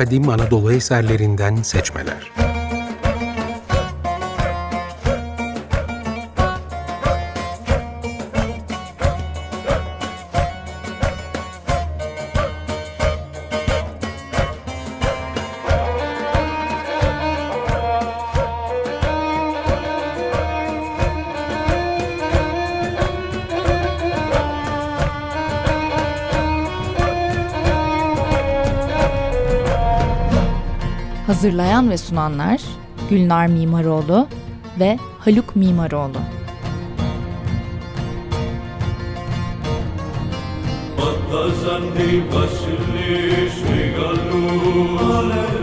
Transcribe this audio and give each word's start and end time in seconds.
kadim 0.00 0.28
Anadolu 0.28 0.72
eserlerinden 0.72 1.62
seçmeler. 1.62 2.49
Hazırlayan 31.40 31.90
ve 31.90 31.98
sunanlar 31.98 32.60
Gülnar 33.10 33.46
Mimaroğlu 33.46 34.26
ve 34.80 34.98
Haluk 35.18 35.56
Mimaroğlu. 35.56 36.18
Srigalu 43.50 44.30
Battazandi 44.98 45.59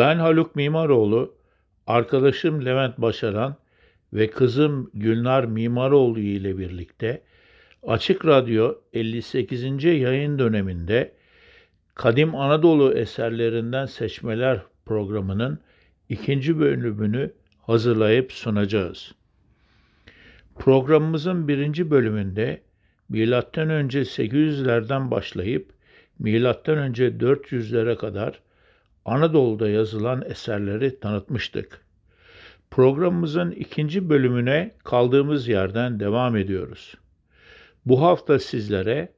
Ben 0.00 0.18
Haluk 0.18 0.56
Mimaroğlu, 0.56 1.34
arkadaşım 1.86 2.64
Levent 2.64 2.98
Başaran 2.98 3.56
ve 4.12 4.30
kızım 4.30 4.90
Gülnar 4.94 5.44
Mimaroğlu 5.44 6.20
ile 6.20 6.58
birlikte 6.58 7.22
Açık 7.86 8.26
Radyo 8.26 8.74
58. 8.92 9.84
yayın 9.84 10.38
döneminde 10.38 11.12
Kadim 11.94 12.34
Anadolu 12.34 12.92
eserlerinden 12.92 13.86
seçmeler 13.86 14.60
programının 14.86 15.58
ikinci 16.08 16.58
bölümünü 16.58 17.32
hazırlayıp 17.62 18.32
sunacağız. 18.32 19.12
Programımızın 20.58 21.48
birinci 21.48 21.90
bölümünde 21.90 22.60
milattan 23.08 23.70
önce 23.70 24.00
800'lerden 24.00 25.10
başlayıp 25.10 25.72
milattan 26.18 26.78
önce 26.78 27.08
400'lere 27.08 27.96
kadar 27.96 28.40
Anadolu'da 29.10 29.68
yazılan 29.68 30.22
eserleri 30.26 31.00
tanıtmıştık. 31.00 31.84
Programımızın 32.70 33.50
ikinci 33.50 34.08
bölümüne 34.08 34.74
kaldığımız 34.84 35.48
yerden 35.48 36.00
devam 36.00 36.36
ediyoruz. 36.36 36.94
Bu 37.86 38.02
hafta 38.02 38.38
sizlere 38.38 39.12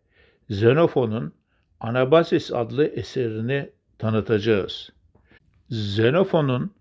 Xenofon'un 0.49 1.35
Anabasis 1.81 2.53
adlı 2.53 2.85
eserini 2.85 3.71
tanıtacağız. 3.99 4.91
Xenofon'un 5.71 6.75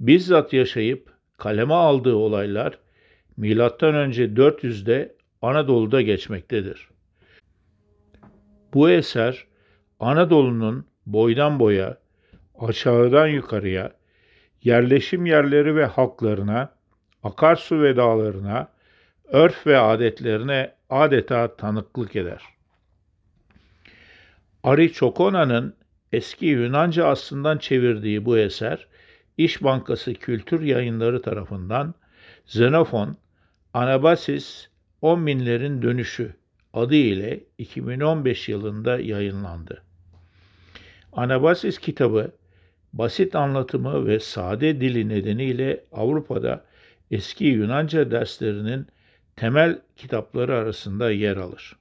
bizzat 0.00 0.52
yaşayıp 0.52 1.12
kaleme 1.36 1.74
aldığı 1.74 2.14
olaylar 2.14 2.78
önce 3.94 4.24
400'de 4.24 5.16
Anadolu'da 5.42 6.02
geçmektedir. 6.02 6.88
Bu 8.74 8.90
eser 8.90 9.46
Anadolu'nun 10.00 10.86
boydan 11.06 11.58
boya, 11.60 12.03
aşağıdan 12.58 13.26
yukarıya, 13.26 13.92
yerleşim 14.62 15.26
yerleri 15.26 15.76
ve 15.76 15.84
halklarına, 15.84 16.74
akarsu 17.22 17.82
ve 17.82 17.96
dağlarına, 17.96 18.68
örf 19.24 19.66
ve 19.66 19.78
adetlerine 19.78 20.74
adeta 20.90 21.56
tanıklık 21.56 22.16
eder. 22.16 22.42
Aristokona'nın 24.62 25.76
eski 26.12 26.46
Yunanca 26.46 27.06
aslından 27.06 27.58
çevirdiği 27.58 28.24
bu 28.24 28.38
eser, 28.38 28.86
İş 29.38 29.62
Bankası 29.62 30.14
Kültür 30.14 30.60
Yayınları 30.62 31.22
tarafından 31.22 31.94
Xenofon, 32.46 33.16
Anabasis, 33.74 34.68
On 35.02 35.26
Binlerin 35.26 35.82
Dönüşü 35.82 36.34
adı 36.72 36.94
ile 36.94 37.40
2015 37.58 38.48
yılında 38.48 38.98
yayınlandı. 38.98 39.82
Anabasis 41.12 41.78
kitabı 41.78 42.32
basit 42.98 43.34
anlatımı 43.34 44.06
ve 44.06 44.20
sade 44.20 44.80
dili 44.80 45.08
nedeniyle 45.08 45.84
Avrupa'da 45.92 46.64
eski 47.10 47.44
Yunanca 47.44 48.10
derslerinin 48.10 48.86
temel 49.36 49.78
kitapları 49.96 50.54
arasında 50.56 51.10
yer 51.10 51.36
alır. 51.36 51.76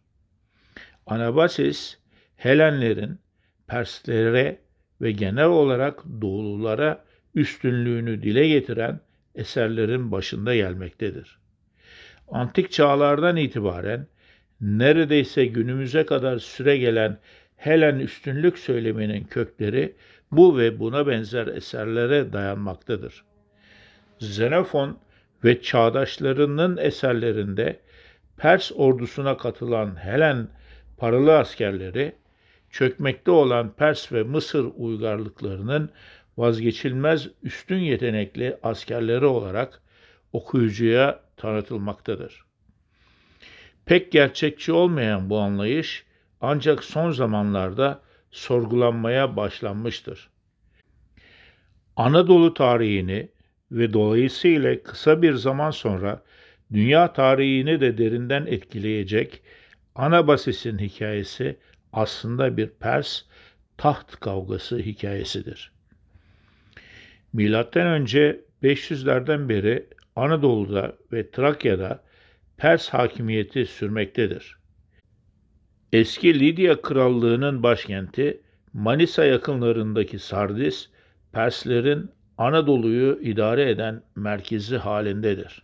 Anabasis, 1.05 1.97
Helenlerin 2.35 3.19
Perslere 3.67 4.59
ve 5.01 5.11
genel 5.11 5.45
olarak 5.45 6.03
Doğululara 6.21 7.03
üstünlüğünü 7.35 8.23
dile 8.23 8.47
getiren 8.47 8.99
eserlerin 9.35 10.11
başında 10.11 10.55
gelmektedir. 10.55 11.37
Antik 12.27 12.71
çağlardan 12.71 13.37
itibaren 13.37 14.07
neredeyse 14.61 15.45
günümüze 15.45 16.05
kadar 16.05 16.39
süre 16.39 16.77
gelen 16.77 17.19
Helen 17.55 17.99
üstünlük 17.99 18.59
söyleminin 18.59 19.23
kökleri 19.23 19.95
bu 20.37 20.57
ve 20.57 20.79
buna 20.79 21.07
benzer 21.07 21.47
eserlere 21.47 22.33
dayanmaktadır. 22.33 23.23
Xenofon 24.19 24.97
ve 25.43 25.61
çağdaşlarının 25.61 26.77
eserlerinde 26.77 27.79
Pers 28.37 28.71
ordusuna 28.75 29.37
katılan 29.37 29.95
Helen 30.03 30.47
paralı 30.97 31.37
askerleri, 31.37 32.15
çökmekte 32.69 33.31
olan 33.31 33.73
Pers 33.73 34.11
ve 34.11 34.23
Mısır 34.23 34.65
uygarlıklarının 34.77 35.89
vazgeçilmez 36.37 37.27
üstün 37.43 37.79
yetenekli 37.79 38.57
askerleri 38.63 39.25
olarak 39.25 39.81
okuyucuya 40.33 41.19
tanıtılmaktadır. 41.37 42.45
Pek 43.85 44.11
gerçekçi 44.11 44.71
olmayan 44.71 45.29
bu 45.29 45.39
anlayış 45.39 46.05
ancak 46.41 46.83
son 46.83 47.11
zamanlarda 47.11 48.01
sorgulanmaya 48.33 49.35
başlanmıştır. 49.35 50.29
Anadolu 51.95 52.53
tarihini 52.53 53.29
ve 53.71 53.93
dolayısıyla 53.93 54.83
kısa 54.83 55.21
bir 55.21 55.33
zaman 55.33 55.71
sonra 55.71 56.23
dünya 56.73 57.13
tarihini 57.13 57.81
de 57.81 57.97
derinden 57.97 58.45
etkileyecek 58.45 59.41
Anabasis'in 59.95 60.79
hikayesi 60.79 61.57
aslında 61.93 62.57
bir 62.57 62.67
Pers 62.67 63.21
taht 63.77 64.19
kavgası 64.19 64.77
hikayesidir. 64.77 65.71
Milattan 67.33 67.87
önce 67.87 68.41
500'lerden 68.63 69.49
beri 69.49 69.87
Anadolu'da 70.15 70.97
ve 71.11 71.31
Trakya'da 71.31 72.03
Pers 72.57 72.89
hakimiyeti 72.89 73.65
sürmektedir. 73.65 74.62
Eski 75.93 76.39
Lidya 76.39 76.81
Krallığı'nın 76.81 77.63
başkenti 77.63 78.41
Manisa 78.73 79.25
yakınlarındaki 79.25 80.19
Sardis, 80.19 80.89
Perslerin 81.31 82.09
Anadolu'yu 82.37 83.19
idare 83.21 83.69
eden 83.69 84.01
merkezi 84.15 84.77
halindedir. 84.77 85.63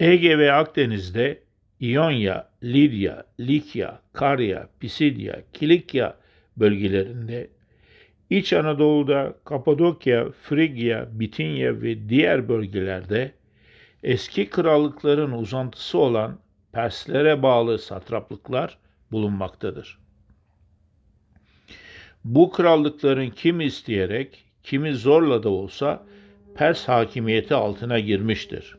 Ege 0.00 0.38
ve 0.38 0.52
Akdeniz'de 0.52 1.42
İonya, 1.80 2.48
Lidya, 2.62 3.24
Likya, 3.40 4.00
Karya, 4.12 4.68
Pisidya, 4.80 5.42
Kilikya 5.52 6.16
bölgelerinde, 6.56 7.50
İç 8.30 8.52
Anadolu'da 8.52 9.34
Kapadokya, 9.44 10.30
Frigya, 10.42 11.08
Bitinya 11.12 11.82
ve 11.82 12.08
diğer 12.08 12.48
bölgelerde 12.48 13.32
eski 14.02 14.50
krallıkların 14.50 15.32
uzantısı 15.32 15.98
olan 15.98 16.38
Perslere 16.72 17.42
bağlı 17.42 17.78
satraplıklar 17.78 18.78
bulunmaktadır. 19.12 19.98
Bu 22.24 22.50
krallıkların 22.50 23.30
kimi 23.30 23.64
isteyerek, 23.64 24.44
kimi 24.62 24.94
zorla 24.94 25.42
da 25.42 25.48
olsa 25.48 26.06
Pers 26.54 26.88
hakimiyeti 26.88 27.54
altına 27.54 27.98
girmiştir. 27.98 28.76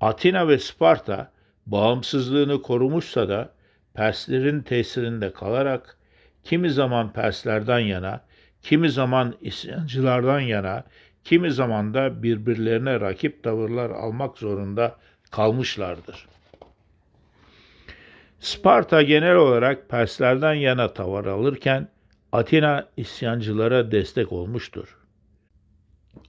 Atina 0.00 0.48
ve 0.48 0.58
Sparta 0.58 1.32
bağımsızlığını 1.66 2.62
korumuşsa 2.62 3.28
da 3.28 3.52
Perslerin 3.94 4.62
tesirinde 4.62 5.32
kalarak 5.32 5.98
kimi 6.44 6.70
zaman 6.70 7.12
Perslerden 7.12 7.78
yana, 7.78 8.24
kimi 8.62 8.90
zaman 8.90 9.34
isyancılardan 9.40 10.40
yana, 10.40 10.84
kimi 11.24 11.50
zaman 11.50 11.94
da 11.94 12.22
birbirlerine 12.22 13.00
rakip 13.00 13.42
tavırlar 13.42 13.90
almak 13.90 14.38
zorunda 14.38 14.96
kalmışlardır. 15.30 16.26
Sparta 18.40 19.02
genel 19.02 19.34
olarak 19.34 19.88
Perslerden 19.88 20.54
yana 20.54 20.94
tavır 20.94 21.26
alırken 21.26 21.88
Atina 22.32 22.88
isyancılara 22.96 23.92
destek 23.92 24.32
olmuştur. 24.32 24.98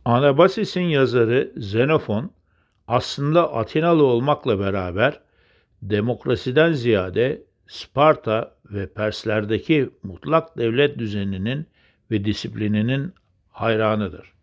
Anabasis'in 0.06 0.82
yazarı 0.82 1.52
Xenofon 1.56 2.32
aslında 2.88 3.54
Atinalı 3.54 4.04
olmakla 4.04 4.60
beraber 4.60 5.20
demokrasiden 5.82 6.74
ziyade 6.74 7.44
Sparta 7.68 8.56
ve 8.66 8.94
Perslerdeki 8.94 9.90
mutlak 10.04 10.58
devlet 10.58 11.00
düzeninin 11.00 11.68
ve 12.12 12.26
disiplininin 12.26 13.14
hayranıdır. 13.52 14.34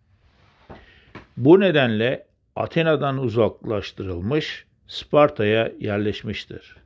Bu 1.36 1.60
nedenle 1.60 2.26
Atina'dan 2.56 3.18
uzaklaştırılmış, 3.18 4.66
Sparta'ya 4.86 5.72
yerleşmiştir. 5.80 6.85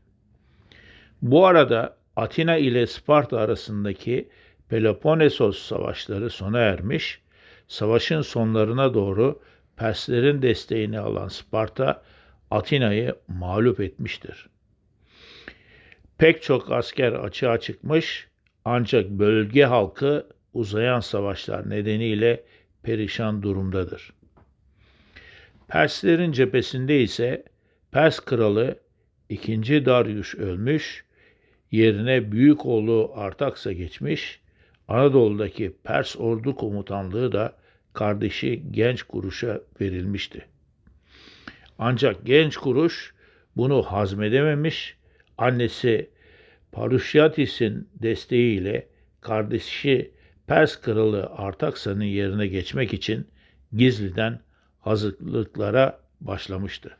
Bu 1.22 1.46
arada 1.46 1.96
Atina 2.16 2.56
ile 2.56 2.86
Sparta 2.86 3.38
arasındaki 3.38 4.28
Peloponnesos 4.68 5.58
savaşları 5.58 6.30
sona 6.30 6.58
ermiş, 6.58 7.20
savaşın 7.68 8.22
sonlarına 8.22 8.94
doğru 8.94 9.42
Perslerin 9.76 10.42
desteğini 10.42 10.98
alan 10.98 11.28
Sparta, 11.28 12.02
Atina'yı 12.50 13.14
mağlup 13.28 13.80
etmiştir. 13.80 14.48
Pek 16.18 16.42
çok 16.42 16.72
asker 16.72 17.12
açığa 17.12 17.60
çıkmış 17.60 18.28
ancak 18.64 19.10
bölge 19.10 19.64
halkı 19.64 20.26
uzayan 20.54 21.00
savaşlar 21.00 21.70
nedeniyle 21.70 22.44
perişan 22.82 23.42
durumdadır. 23.42 24.12
Perslerin 25.68 26.32
cephesinde 26.32 27.00
ise 27.00 27.44
Pers 27.92 28.20
kralı 28.20 28.78
2. 29.28 29.86
Darius 29.86 30.34
ölmüş, 30.34 31.04
yerine 31.70 32.32
büyük 32.32 32.66
oğlu 32.66 33.12
Artaks'a 33.14 33.72
geçmiş, 33.72 34.40
Anadolu'daki 34.88 35.76
Pers 35.84 36.16
ordu 36.16 36.56
komutanlığı 36.56 37.32
da 37.32 37.56
kardeşi 37.92 38.62
Genç 38.70 39.02
Kuruş'a 39.02 39.60
verilmişti. 39.80 40.44
Ancak 41.78 42.26
Genç 42.26 42.56
Kuruş 42.56 43.14
bunu 43.56 43.82
hazmedememiş, 43.82 44.96
annesi 45.38 46.10
Parusyatis'in 46.72 47.88
desteğiyle 47.94 48.88
kardeşi 49.20 50.10
Pers 50.46 50.80
kralı 50.80 51.26
Artaksa'nın 51.36 52.04
yerine 52.04 52.46
geçmek 52.46 52.94
için 52.94 53.26
gizliden 53.72 54.40
hazırlıklara 54.80 56.00
başlamıştı. 56.20 56.96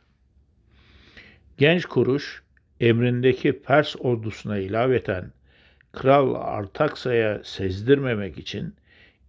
Genç 1.57 1.85
Kuruş 1.85 2.43
emrindeki 2.81 3.61
Pers 3.61 3.95
ordusuna 3.99 4.57
ilaveten 4.57 5.31
Kral 5.91 6.35
Artaksa'ya 6.35 7.41
sezdirmemek 7.43 8.37
için 8.37 8.75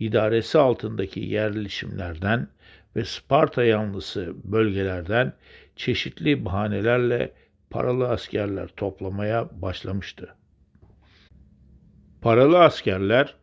idaresi 0.01 0.59
altındaki 0.59 1.21
yerleşimlerden 1.21 2.49
ve 2.97 3.05
Sparta 3.05 3.65
yanlısı 3.65 4.35
bölgelerden 4.45 5.33
çeşitli 5.77 6.45
bahanelerle 6.45 7.33
paralı 7.71 8.09
askerler 8.09 8.69
toplamaya 8.69 9.49
başlamıştı. 9.53 10.35
Paralı 12.23 12.59
askerler 12.59 13.35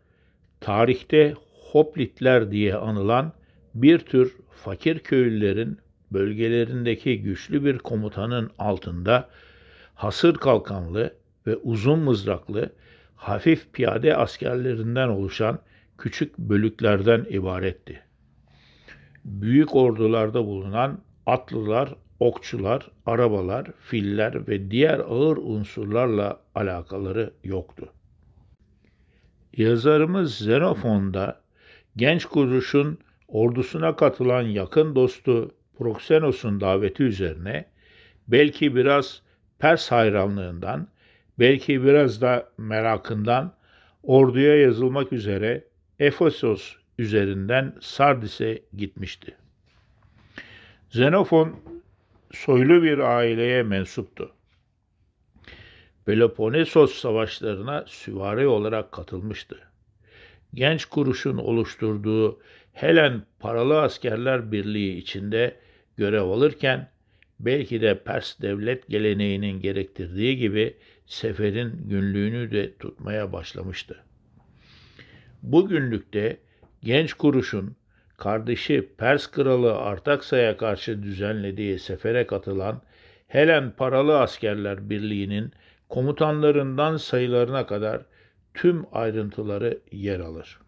tarihte 0.60 1.34
hoplitler 1.72 2.52
diye 2.52 2.76
anılan 2.76 3.34
bir 3.76 4.00
tür 4.00 4.36
fakir 4.52 5.00
köylülerin 5.00 5.78
bölgelerindeki 6.12 7.22
güçlü 7.22 7.66
bir 7.66 7.78
komutanın 7.78 8.52
altında 8.60 9.30
hasır 10.00 10.36
kalkanlı 10.36 11.14
ve 11.48 11.56
uzun 11.56 12.00
mızraklı 12.00 12.70
hafif 13.16 13.74
piyade 13.74 14.16
askerlerinden 14.16 15.08
oluşan 15.08 15.60
küçük 15.98 16.38
bölüklerden 16.38 17.26
ibaretti. 17.30 18.00
Büyük 19.26 19.76
ordularda 19.76 20.46
bulunan 20.46 21.02
atlılar, 21.26 21.96
okçular, 22.20 22.92
arabalar, 23.06 23.68
filler 23.80 24.48
ve 24.48 24.72
diğer 24.72 25.00
ağır 25.00 25.38
unsurlarla 25.38 26.40
alakaları 26.56 27.34
yoktu. 27.44 27.90
Yazarımız 29.58 30.42
Xenofon'da 30.42 31.42
genç 31.96 32.26
kuruşun 32.26 32.98
ordusuna 33.28 33.96
katılan 33.96 34.42
yakın 34.42 34.96
dostu 34.96 35.52
Proxenos'un 35.78 36.62
daveti 36.62 37.04
üzerine 37.04 37.66
belki 38.28 38.76
biraz 38.76 39.22
Pers 39.60 39.92
hayranlığından, 39.92 40.88
belki 41.40 41.84
biraz 41.84 42.22
da 42.22 42.50
merakından 42.58 43.54
orduya 44.04 44.56
yazılmak 44.62 45.14
üzere 45.14 45.64
Efesos 46.00 46.76
üzerinden 46.98 47.76
Sardis'e 47.82 48.62
gitmişti. 48.78 49.36
Xenofon 50.90 51.56
soylu 52.32 52.84
bir 52.84 53.00
aileye 53.00 53.64
mensuptu. 53.64 54.32
Peloponnesos 56.06 56.96
savaşlarına 56.96 57.86
süvari 57.88 58.48
olarak 58.48 58.92
katılmıştı. 58.92 59.60
Genç 60.54 60.86
kuruşun 60.86 61.38
oluşturduğu 61.38 62.40
Helen 62.74 63.22
Paralı 63.40 63.82
Askerler 63.82 64.52
Birliği 64.52 64.98
içinde 64.98 65.56
görev 65.98 66.24
alırken 66.24 66.90
belki 67.40 67.82
de 67.82 68.00
Pers 68.04 68.42
devlet 68.42 68.88
geleneğinin 68.88 69.62
gerektirdiği 69.62 70.38
gibi 70.38 70.78
seferin 71.06 71.90
günlüğünü 71.90 72.52
de 72.52 72.78
tutmaya 72.78 73.34
başlamıştı. 73.34 74.04
Bu 75.44 75.68
günlükte 75.68 76.38
genç 76.84 77.14
kuruşun 77.14 77.76
kardeşi 78.18 78.90
Pers 78.98 79.28
kralı 79.28 79.78
Artaksa'ya 79.78 80.58
karşı 80.58 81.04
düzenlediği 81.04 81.80
sefere 81.80 82.28
katılan 82.28 82.82
Helen 83.28 83.72
Paralı 83.72 84.20
Askerler 84.20 84.90
Birliği'nin 84.90 85.52
komutanlarından 85.90 86.98
sayılarına 86.98 87.66
kadar 87.66 88.06
tüm 88.54 88.86
ayrıntıları 88.92 89.80
yer 89.92 90.20
alır. 90.20 90.60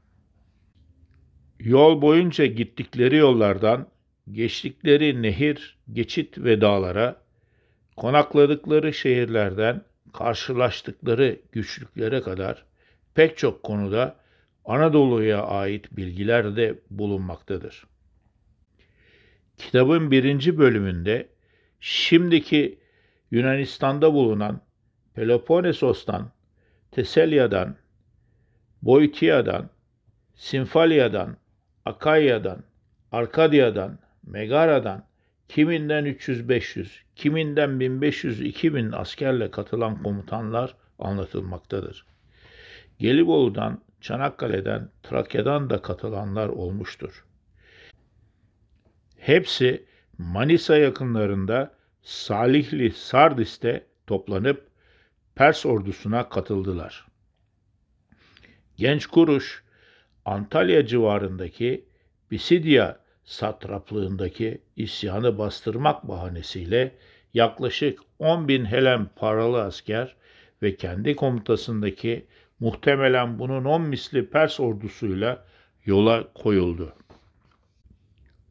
Yol 1.60 2.02
boyunca 2.02 2.46
gittikleri 2.46 3.16
yollardan, 3.16 3.88
geçtikleri 4.32 5.22
nehir, 5.22 5.78
geçit 5.94 6.38
ve 6.38 6.62
dağlara, 6.62 7.22
konakladıkları 7.98 8.94
şehirlerden 8.94 9.82
karşılaştıkları 10.14 11.40
güçlüklere 11.52 12.22
kadar 12.22 12.66
pek 13.16 13.38
çok 13.38 13.64
konuda 13.64 14.16
Anadolu'ya 14.66 15.44
ait 15.44 15.98
bilgiler 15.98 16.56
de 16.56 16.80
bulunmaktadır. 16.90 17.84
Kitabın 19.58 20.12
birinci 20.12 20.58
bölümünde 20.58 21.28
şimdiki 21.80 22.80
Yunanistan'da 23.32 24.14
bulunan 24.14 24.62
Peloponnesos'tan, 25.14 26.32
Teselya'dan, 26.92 27.76
Boytia'dan, 28.82 29.70
Sinfalya'dan, 30.36 31.38
Akayya'dan, 31.86 32.64
Arkadya'dan, 33.12 34.00
Megara'dan, 34.32 35.08
kiminden 35.48 36.06
300-500, 36.06 36.88
kiminden 37.16 37.70
1500-2000 37.70 38.96
askerle 38.96 39.52
katılan 39.52 40.04
komutanlar 40.04 40.76
anlatılmaktadır. 41.00 42.06
Gelibolu'dan, 43.00 43.82
Çanakkale'den, 44.02 44.90
Trakya'dan 45.04 45.70
da 45.70 45.82
katılanlar 45.82 46.50
olmuştur. 46.50 47.26
Hepsi 49.18 49.86
Manisa 50.18 50.78
yakınlarında 50.78 51.76
Salihli 52.02 52.92
Sardis'te 52.92 53.88
toplanıp 54.08 54.68
Pers 55.36 55.66
ordusuna 55.66 56.30
katıldılar. 56.30 57.08
Genç 58.78 59.06
Kuruş, 59.06 59.64
Antalya 60.26 60.86
civarındaki 60.86 61.86
Pisidya 62.30 63.01
satraplığındaki 63.24 64.62
isyanı 64.76 65.38
bastırmak 65.38 66.08
bahanesiyle 66.08 66.92
yaklaşık 67.34 68.00
10 68.20 68.48
bin 68.48 68.66
Helen 68.66 69.10
paralı 69.16 69.62
asker 69.62 70.16
ve 70.62 70.76
kendi 70.76 71.16
komutasındaki 71.16 72.26
muhtemelen 72.60 73.40
bunun 73.40 73.66
10 73.66 73.82
misli 73.82 74.30
Pers 74.30 74.60
ordusuyla 74.60 75.46
yola 75.86 76.34
koyuldu. 76.34 76.94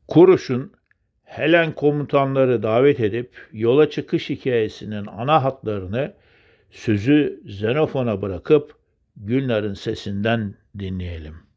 Kuruş'un 0.09 0.73
Helen 1.25 1.73
komutanları 1.73 2.63
davet 2.63 3.01
edip 3.01 3.49
yola 3.53 3.91
çıkış 3.91 4.31
hikayesinin 4.31 5.07
ana 5.07 5.45
hatlarını 5.45 6.15
sözü 6.71 7.41
Xenofon'a 7.45 8.23
bırakıp 8.23 8.75
Gülnar'ın 9.17 9.75
sesinden 9.75 10.55
dinleyelim. 10.79 11.50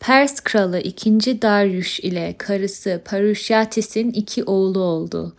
Pers 0.00 0.40
kralı 0.40 0.80
2. 0.80 1.42
Darius 1.42 2.00
ile 2.00 2.34
karısı 2.38 3.02
Parusyatis'in 3.04 4.10
iki 4.10 4.44
oğlu 4.44 4.80
oldu. 4.80 5.36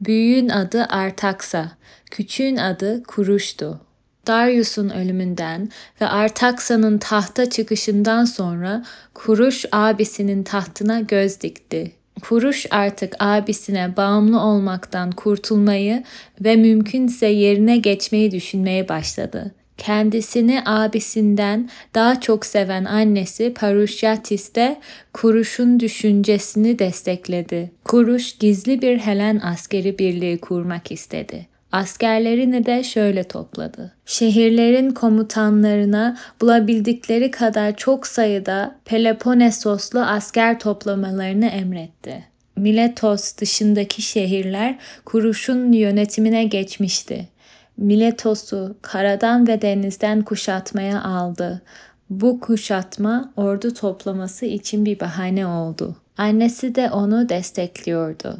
Büyüğün 0.00 0.48
adı 0.48 0.84
Artaksa, 0.84 1.72
küçüğün 2.10 2.56
adı 2.56 3.02
Kuruş'tu. 3.02 3.80
Darius'un 4.26 4.88
ölümünden 4.88 5.68
ve 6.00 6.06
Artaksa'nın 6.06 6.98
tahta 6.98 7.50
çıkışından 7.50 8.24
sonra 8.24 8.84
Kuruş 9.14 9.64
abisinin 9.72 10.42
tahtına 10.42 11.00
göz 11.00 11.40
dikti. 11.40 11.92
Kuruş 12.22 12.66
artık 12.70 13.14
abisine 13.18 13.96
bağımlı 13.96 14.40
olmaktan 14.40 15.10
kurtulmayı 15.10 16.04
ve 16.40 16.56
mümkünse 16.56 17.26
yerine 17.26 17.76
geçmeyi 17.76 18.30
düşünmeye 18.30 18.88
başladı. 18.88 19.54
Kendisini 19.84 20.62
abisinden 20.66 21.70
daha 21.94 22.20
çok 22.20 22.46
seven 22.46 22.84
annesi 22.84 23.54
Parushatis 23.54 24.54
de 24.54 24.80
Kuruş'un 25.12 25.80
düşüncesini 25.80 26.78
destekledi. 26.78 27.72
Kuruş 27.84 28.38
gizli 28.38 28.82
bir 28.82 28.98
Helen 28.98 29.40
askeri 29.44 29.98
birliği 29.98 30.38
kurmak 30.38 30.92
istedi. 30.92 31.46
Askerlerini 31.72 32.66
de 32.66 32.84
şöyle 32.84 33.24
topladı. 33.24 33.92
Şehirlerin 34.06 34.90
komutanlarına 34.90 36.18
bulabildikleri 36.40 37.30
kadar 37.30 37.76
çok 37.76 38.06
sayıda 38.06 38.78
Peloponnesoslu 38.84 40.00
asker 40.00 40.58
toplamalarını 40.58 41.46
emretti. 41.46 42.24
Miletos 42.56 43.36
dışındaki 43.36 44.02
şehirler 44.02 44.78
Kuruş'un 45.04 45.72
yönetimine 45.72 46.44
geçmişti. 46.44 47.28
Miletos'u 47.76 48.76
karadan 48.82 49.46
ve 49.48 49.62
denizden 49.62 50.22
kuşatmaya 50.22 51.02
aldı. 51.02 51.62
Bu 52.10 52.40
kuşatma 52.40 53.32
ordu 53.36 53.74
toplaması 53.74 54.46
için 54.46 54.84
bir 54.84 55.00
bahane 55.00 55.46
oldu. 55.46 55.96
Annesi 56.16 56.74
de 56.74 56.90
onu 56.90 57.28
destekliyordu. 57.28 58.38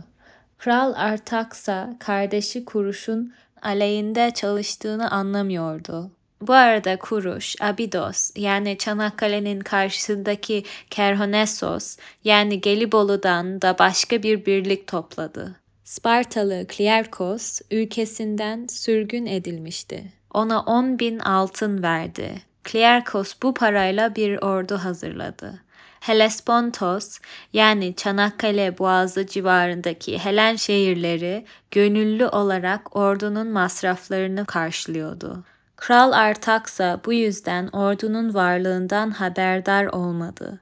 Kral 0.59 0.93
Artaksa 0.97 1.97
kardeşi 1.99 2.65
Kuruş'un 2.65 3.33
aleyhinde 3.63 4.31
çalıştığını 4.35 5.11
anlamıyordu. 5.11 6.11
Bu 6.41 6.53
arada 6.53 6.99
Kuruş, 6.99 7.57
Abidos 7.61 8.31
yani 8.37 8.79
Çanakkale'nin 8.79 9.61
karşısındaki 9.61 10.65
Kerhonesos 10.91 11.97
yani 12.25 12.61
Gelibolu'dan 12.61 13.63
da 13.63 13.79
başka 13.79 14.23
bir 14.23 14.47
birlik 14.47 14.87
topladı. 14.87 15.62
Spartalı 15.93 16.67
Klierkos 16.69 17.61
ülkesinden 17.71 18.67
sürgün 18.67 19.27
edilmişti. 19.27 20.13
Ona 20.35 20.61
10 20.61 20.99
bin 20.99 21.19
altın 21.19 21.83
verdi. 21.83 22.43
Klierkos 22.65 23.35
bu 23.43 23.55
parayla 23.55 24.17
bir 24.17 24.43
ordu 24.43 24.77
hazırladı. 24.77 25.61
Hellespontos 26.01 27.19
yani 27.53 27.97
Çanakkale 27.97 28.79
Boğazı 28.79 29.27
civarındaki 29.27 30.19
Helen 30.19 30.57
şehirleri 30.57 31.45
gönüllü 31.71 32.27
olarak 32.27 32.97
ordunun 32.97 33.49
masraflarını 33.49 34.47
karşılıyordu. 34.47 35.45
Kral 35.77 36.13
Artaksa 36.13 37.01
bu 37.05 37.13
yüzden 37.13 37.69
ordunun 37.69 38.35
varlığından 38.35 39.11
haberdar 39.11 39.87
olmadı. 39.87 40.61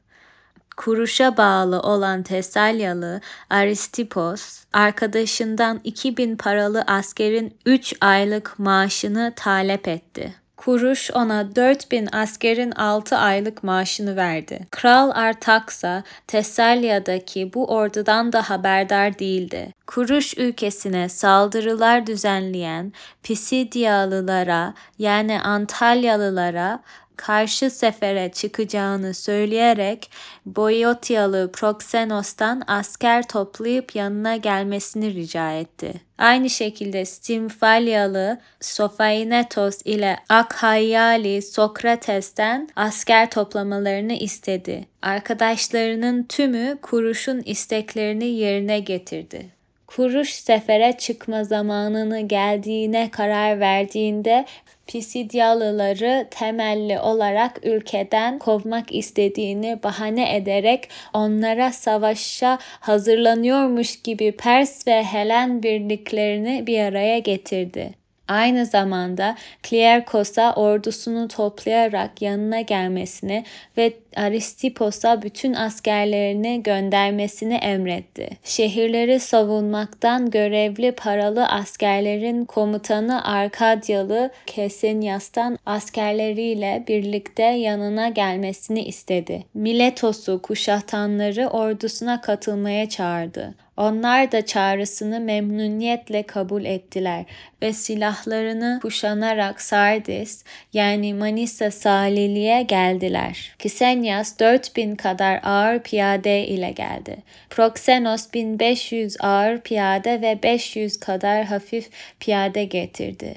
Kuruş'a 0.81 1.37
bağlı 1.37 1.81
olan 1.81 2.23
Tesalyalı 2.23 3.21
Aristipos, 3.51 4.65
arkadaşından 4.73 5.81
2000 5.85 6.37
paralı 6.37 6.85
askerin 6.87 7.55
3 7.67 7.95
aylık 8.01 8.59
maaşını 8.59 9.33
talep 9.37 9.89
etti. 9.89 10.35
Kuruş 10.57 11.11
ona 11.11 11.57
4000 11.57 12.09
askerin 12.13 12.71
6 12.71 13.17
aylık 13.17 13.65
maaşını 13.65 14.17
verdi. 14.17 14.67
Kral 14.71 15.11
Artaksa 15.15 16.03
Tesalya'daki 16.27 17.55
bu 17.55 17.67
ordudan 17.67 18.33
da 18.33 18.51
haberdar 18.51 19.19
değildi. 19.19 19.73
Kuruş 19.87 20.39
ülkesine 20.39 21.09
saldırılar 21.09 22.07
düzenleyen 22.07 22.93
Pisidyalılara 23.23 24.75
yani 24.99 25.41
Antalyalılara 25.41 26.81
karşı 27.21 27.71
sefere 27.71 28.31
çıkacağını 28.33 29.15
söyleyerek 29.15 30.11
Boyotyalı 30.47 31.51
Proxenos'tan 31.53 32.63
asker 32.67 33.29
toplayıp 33.29 33.97
yanına 33.97 34.37
gelmesini 34.37 35.15
rica 35.15 35.53
etti. 35.53 35.93
Aynı 36.19 36.51
şekilde 36.51 37.05
Stimfalyalı 37.05 38.41
Sophaenetos 38.61 39.81
ile 39.85 40.17
Akhayyali 40.29 41.43
Sokrates'ten 41.43 42.69
asker 42.77 43.31
toplamalarını 43.31 44.13
istedi. 44.13 44.85
Arkadaşlarının 45.03 46.23
tümü 46.23 46.79
Kuruş'un 46.83 47.43
isteklerini 47.45 48.27
yerine 48.27 48.81
getirdi. 48.81 49.61
Kuruş 49.87 50.35
sefere 50.35 50.93
çıkma 50.99 51.45
zamanını 51.45 52.21
geldiğine 52.21 53.11
karar 53.11 53.61
verdiğinde 53.61 54.47
Pisidyalıları 54.91 56.27
temelli 56.31 57.01
olarak 57.01 57.61
ülkeden 57.63 58.39
kovmak 58.39 58.95
istediğini 58.95 59.83
bahane 59.83 60.37
ederek 60.37 60.89
onlara 61.15 61.73
savaşa 61.73 62.59
hazırlanıyormuş 62.61 64.03
gibi 64.03 64.33
Pers 64.33 64.87
ve 64.87 65.05
Helen 65.05 65.63
birliklerini 65.63 66.67
bir 66.67 66.81
araya 66.81 67.19
getirdi. 67.19 67.91
Aynı 68.29 68.67
zamanda 68.67 69.37
Klierkos'a 69.63 70.55
ordusunu 70.55 71.29
toplayarak 71.29 72.23
yanına 72.23 72.61
gelmesini 72.61 73.45
ve 73.77 73.93
Aristipos'a 74.17 75.23
bütün 75.23 75.55
askerlerini 75.55 76.63
göndermesini 76.63 77.55
emretti. 77.55 78.29
Şehirleri 78.45 79.21
savunmaktan 79.21 80.31
görevli 80.31 80.93
paralı 80.93 81.47
askerlerin 81.47 82.45
komutanı 82.45 83.25
Arkadyalı 83.25 84.31
Kesenias'tan 84.47 85.59
askerleriyle 85.67 86.85
birlikte 86.89 87.43
yanına 87.43 88.09
gelmesini 88.09 88.85
istedi. 88.85 89.45
Miletos'u 89.55 90.43
kuşatanları 90.43 91.49
ordusuna 91.49 92.21
katılmaya 92.21 92.89
çağırdı. 92.89 93.55
Onlar 93.81 94.33
da 94.33 94.47
çağrısını 94.47 95.21
memnuniyetle 95.21 96.23
kabul 96.23 96.65
ettiler 96.65 97.25
ve 97.63 97.73
silahlarını 97.73 98.79
kuşanarak 98.83 99.61
Sardis 99.61 100.45
yani 100.73 101.15
Manisa 101.15 101.71
Salili'ye 101.71 102.63
geldiler. 102.63 103.55
Kisenyas 104.01 104.39
4000 104.39 104.97
kadar 104.97 105.41
ağır 105.43 105.79
piyade 105.79 106.47
ile 106.47 106.71
geldi. 106.71 107.17
Proxenos 107.51 108.33
1500 108.35 109.17
ağır 109.21 109.61
piyade 109.61 110.21
ve 110.23 110.43
500 110.43 111.01
kadar 111.01 111.45
hafif 111.45 111.91
piyade 112.21 112.65
getirdi. 112.65 113.35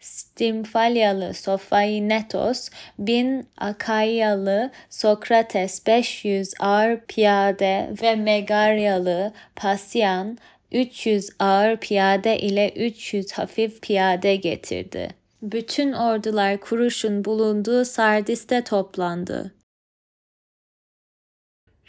Stimfalyalı 0.00 1.34
Sophaenetos, 1.34 2.68
bin 2.98 3.48
Akayyalı 3.56 4.70
Sokrates 4.90 5.86
500 5.86 6.54
ağır 6.60 7.00
piyade 7.00 7.90
ve 8.02 8.16
Megaryalı 8.16 9.32
Pasyan 9.56 10.38
300 10.72 11.30
ağır 11.38 11.76
piyade 11.76 12.38
ile 12.38 12.70
300 12.70 13.32
hafif 13.32 13.82
piyade 13.82 14.36
getirdi. 14.36 15.08
Bütün 15.42 15.92
ordular 15.92 16.60
Kuruş'un 16.60 17.24
bulunduğu 17.24 17.84
Sardis'te 17.84 18.64
toplandı. 18.64 19.52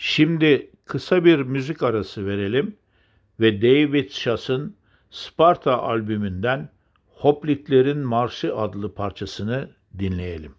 Şimdi 0.06 0.72
kısa 0.86 1.26
bir 1.26 1.40
müzik 1.40 1.84
arası 1.84 2.26
verelim 2.26 2.78
ve 3.40 3.62
David 3.62 4.10
Shass'ın 4.10 4.76
Sparta 5.10 5.82
albümünden 5.82 6.70
Hoplitlerin 7.08 7.98
Marşı 7.98 8.56
adlı 8.56 8.94
parçasını 8.94 9.70
dinleyelim. 10.00 10.56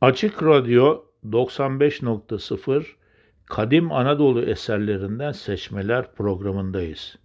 Açık 0.00 0.42
Radyo 0.42 1.04
95.0 1.24 2.84
Kadim 3.46 3.92
Anadolu 3.92 4.42
eserlerinden 4.42 5.32
seçmeler 5.32 6.14
programındayız. 6.14 7.16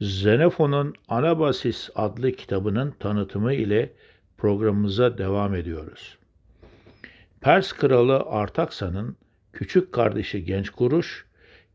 Xenofon'un 0.00 0.94
Anabasis 1.08 1.90
adlı 1.94 2.32
kitabının 2.32 2.90
tanıtımı 2.90 3.54
ile 3.54 3.92
programımıza 4.38 5.18
devam 5.18 5.54
ediyoruz. 5.54 6.21
Pers 7.42 7.72
kralı 7.72 8.18
Artaksa'nın 8.18 9.16
küçük 9.52 9.92
kardeşi 9.92 10.44
Genç 10.44 10.70
Kuruş, 10.70 11.26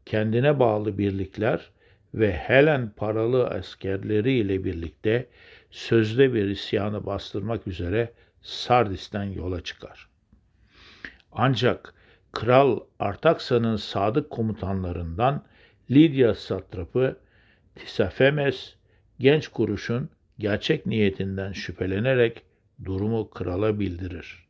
kendine 0.05 0.59
bağlı 0.59 0.97
birlikler 0.97 1.71
ve 2.13 2.31
Helen 2.33 2.89
paralı 2.89 3.47
askerleri 3.47 4.33
ile 4.33 4.63
birlikte 4.63 5.27
sözde 5.71 6.33
bir 6.33 6.45
isyanı 6.45 7.05
bastırmak 7.05 7.67
üzere 7.67 8.13
Sardis'ten 8.41 9.23
yola 9.23 9.61
çıkar. 9.63 10.09
Ancak 11.31 11.93
Kral 12.31 12.79
Artaksa'nın 12.99 13.75
sadık 13.75 14.29
komutanlarından 14.29 15.43
Lidya 15.91 16.35
satrapı 16.35 17.19
Tisafemes 17.75 18.75
genç 19.19 19.47
kuruşun 19.47 20.09
gerçek 20.39 20.85
niyetinden 20.85 21.51
şüphelenerek 21.51 22.43
durumu 22.85 23.29
krala 23.29 23.79
bildirir. 23.79 24.46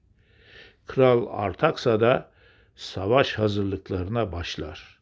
Kral 0.87 1.27
Artaksa 1.31 1.99
da 1.99 2.31
savaş 2.75 3.33
hazırlıklarına 3.33 4.31
başlar. 4.31 4.99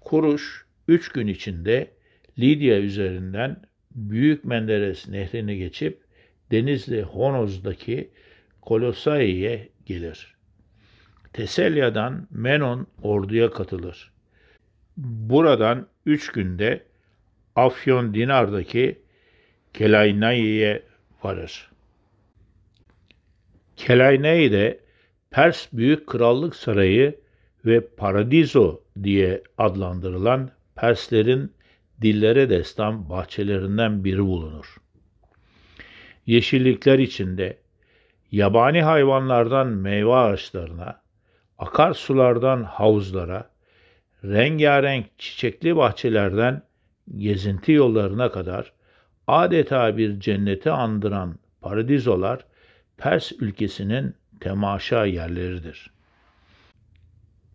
Kuruş 0.00 0.66
üç 0.88 1.08
gün 1.08 1.26
içinde 1.26 1.90
Lidya 2.38 2.80
üzerinden 2.80 3.62
Büyük 3.94 4.44
Menderes 4.44 5.08
nehrini 5.08 5.58
geçip 5.58 6.00
Denizli 6.50 7.02
Honoz'daki 7.02 8.10
Kolosai'ye 8.60 9.68
gelir. 9.86 10.34
Teselya'dan 11.32 12.28
Menon 12.30 12.86
orduya 13.02 13.50
katılır. 13.50 14.12
Buradan 14.96 15.86
üç 16.06 16.32
günde 16.32 16.84
Afyon 17.56 18.14
Dinar'daki 18.14 18.98
Kelaynai'ye 19.74 20.82
varır. 21.22 21.69
Kelaynai'de 23.86 24.80
Pers 25.30 25.68
Büyük 25.72 26.06
Krallık 26.06 26.56
Sarayı 26.56 27.20
ve 27.64 27.86
Paradiso 27.86 28.80
diye 29.02 29.42
adlandırılan 29.58 30.50
Perslerin 30.76 31.52
dillere 32.02 32.50
destan 32.50 33.10
bahçelerinden 33.10 34.04
biri 34.04 34.18
bulunur. 34.18 34.76
Yeşillikler 36.26 36.98
içinde 36.98 37.58
yabani 38.32 38.82
hayvanlardan 38.82 39.66
meyve 39.66 40.14
ağaçlarına, 40.14 41.02
akarsulardan 41.58 42.62
havuzlara, 42.62 43.50
rengarenk 44.24 45.06
çiçekli 45.18 45.76
bahçelerden 45.76 46.62
gezinti 47.16 47.72
yollarına 47.72 48.30
kadar 48.30 48.72
adeta 49.26 49.96
bir 49.96 50.20
cenneti 50.20 50.70
andıran 50.70 51.38
paradizolar 51.60 52.49
Pers 53.00 53.32
ülkesinin 53.32 54.14
temaşa 54.40 55.06
yerleridir. 55.06 55.90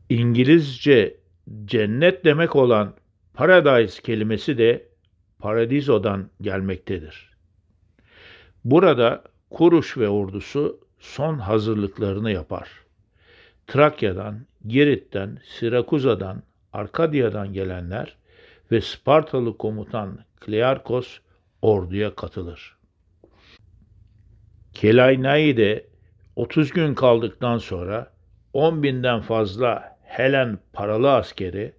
İngilizce 0.10 1.18
cennet 1.66 2.25
demek 2.25 2.56
olan 2.56 2.94
paradise 3.34 4.02
kelimesi 4.02 4.58
de 4.58 4.88
paradizodan 5.40 6.30
gelmektedir. 6.42 7.30
Burada 8.64 9.24
Kuruş 9.50 9.98
ve 9.98 10.10
ordusu 10.10 10.80
son 11.00 11.40
hazırlıklarını 11.40 12.32
yapar. 12.32 12.70
Trakya'dan, 13.68 14.46
Girit'ten, 14.68 15.38
Sirakuza'dan, 15.44 16.44
Arkadya'dan 16.74 17.54
gelenler 17.54 18.18
ve 18.72 18.82
Spartalı 18.82 19.58
komutan 19.58 20.20
Klearkos 20.40 21.20
orduya 21.62 22.16
katılır. 22.16 22.75
Kelaynai'de 24.75 25.86
30 26.36 26.72
gün 26.72 26.94
kaldıktan 26.94 27.58
sonra 27.58 28.12
10 28.53 28.84
binden 28.84 29.22
fazla 29.22 29.98
Helen 30.03 30.60
paralı 30.74 31.13
askeri 31.13 31.74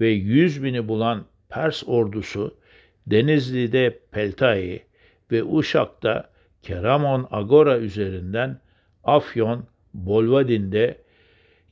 ve 0.00 0.08
100 0.08 0.64
bini 0.64 0.88
bulan 0.88 1.24
Pers 1.48 1.82
ordusu 1.86 2.54
Denizli'de 3.06 3.98
Peltai 4.12 4.82
ve 5.32 5.44
Uşak'ta 5.44 6.30
Keramon 6.62 7.28
Agora 7.30 7.78
üzerinden 7.78 8.60
Afyon, 9.04 9.66
Bolvadin'de 9.94 10.98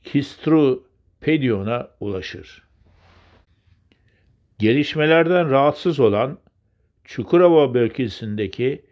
Kistru 0.03 0.83
Pedion'a 1.21 1.87
ulaşır. 1.99 2.63
Gelişmelerden 4.59 5.49
rahatsız 5.49 5.99
olan 5.99 6.37
Çukurova 7.03 7.73
bölgesindeki 7.73 8.88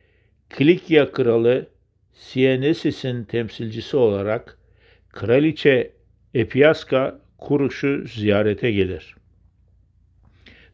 Kilikya 0.50 1.12
kralı 1.12 1.68
Sienesis'in 2.14 3.24
temsilcisi 3.24 3.98
olarak 3.98 4.58
Kraliçe 5.10 5.92
Epiaska 6.34 7.20
Kuruş'u 7.38 8.04
ziyarete 8.08 8.72
gelir. 8.72 9.16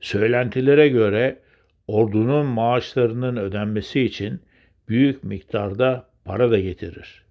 Söylentilere 0.01 0.87
göre 0.87 1.39
ordunun 1.87 2.45
maaşlarının 2.45 3.37
ödenmesi 3.37 4.01
için 4.01 4.41
büyük 4.89 5.23
miktarda 5.23 6.09
para 6.25 6.51
da 6.51 6.59
getirir. 6.59 7.23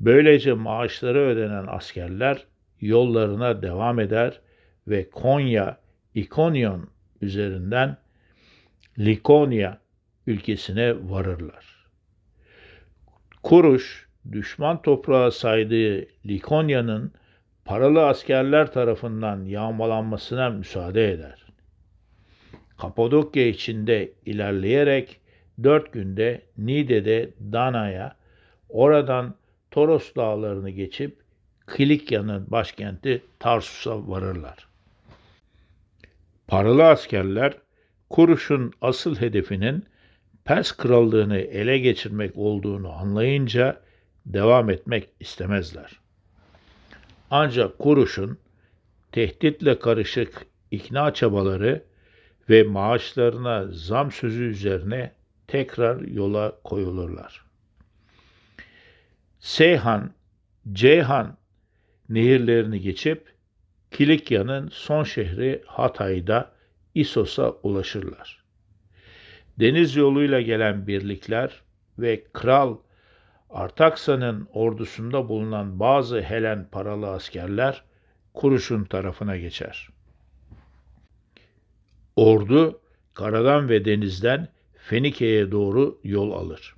Böylece 0.00 0.52
maaşları 0.52 1.18
ödenen 1.18 1.64
askerler 1.68 2.46
yollarına 2.80 3.62
devam 3.62 4.00
eder 4.00 4.40
ve 4.88 5.10
Konya, 5.10 5.78
İkonyon 6.14 6.90
üzerinden 7.20 7.96
Likonya 8.98 9.78
ülkesine 10.26 11.10
varırlar. 11.10 11.86
Kuruş, 13.42 14.08
düşman 14.32 14.82
toprağı 14.82 15.32
saydığı 15.32 16.06
Likonya'nın 16.26 17.12
paralı 17.64 18.06
askerler 18.06 18.72
tarafından 18.72 19.44
yağmalanmasına 19.44 20.50
müsaade 20.50 21.12
eder. 21.12 21.44
Kapadokya 22.78 23.46
içinde 23.46 24.12
ilerleyerek 24.26 25.20
dört 25.62 25.92
günde 25.92 26.42
Nide'de 26.58 27.30
Dana'ya, 27.52 28.16
oradan 28.68 29.34
Toros 29.70 30.14
dağlarını 30.16 30.70
geçip 30.70 31.16
Kilikya'nın 31.76 32.50
başkenti 32.50 33.22
Tarsus'a 33.38 34.08
varırlar. 34.08 34.68
Paralı 36.46 36.84
askerler 36.84 37.52
Kuruş'un 38.10 38.72
asıl 38.80 39.16
hedefinin 39.16 39.84
Pers 40.50 40.72
krallığını 40.72 41.38
ele 41.38 41.78
geçirmek 41.78 42.36
olduğunu 42.36 42.92
anlayınca 42.92 43.80
devam 44.26 44.70
etmek 44.70 45.08
istemezler. 45.20 46.00
Ancak 47.30 47.78
Kuruş'un 47.78 48.38
tehditle 49.12 49.78
karışık 49.78 50.46
ikna 50.70 51.14
çabaları 51.14 51.84
ve 52.48 52.62
maaşlarına 52.62 53.66
zam 53.72 54.12
sözü 54.12 54.44
üzerine 54.44 55.12
tekrar 55.46 56.00
yola 56.00 56.60
koyulurlar. 56.64 57.44
Seyhan, 59.38 60.10
Ceyhan 60.72 61.36
nehirlerini 62.08 62.80
geçip 62.80 63.34
Kilikya'nın 63.90 64.68
son 64.72 65.04
şehri 65.04 65.62
Hatay'da 65.66 66.52
İsos'a 66.94 67.50
ulaşırlar. 67.50 68.39
Deniz 69.60 69.96
yoluyla 69.96 70.40
gelen 70.40 70.86
birlikler 70.86 71.62
ve 71.98 72.24
Kral 72.32 72.76
Artaksa'nın 73.50 74.48
ordusunda 74.52 75.28
bulunan 75.28 75.80
bazı 75.80 76.20
Helen 76.20 76.68
paralı 76.72 77.10
askerler 77.10 77.84
Kuruş'un 78.34 78.84
tarafına 78.84 79.36
geçer. 79.36 79.88
Ordu 82.16 82.80
karadan 83.14 83.68
ve 83.68 83.84
denizden 83.84 84.48
Fenike'ye 84.76 85.50
doğru 85.50 86.00
yol 86.04 86.32
alır. 86.32 86.74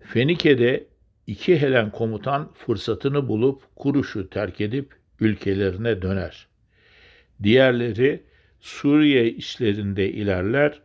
Fenike'de 0.00 0.86
iki 1.26 1.60
Helen 1.60 1.90
komutan 1.90 2.52
fırsatını 2.52 3.28
bulup 3.28 3.62
Kuruş'u 3.76 4.30
terk 4.30 4.60
edip 4.60 4.94
ülkelerine 5.20 6.02
döner. 6.02 6.46
Diğerleri 7.42 8.22
Suriye 8.60 9.30
işlerinde 9.30 10.12
ilerler, 10.12 10.80